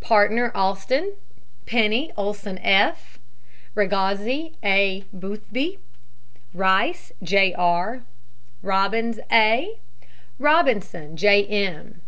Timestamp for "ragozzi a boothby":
3.76-5.78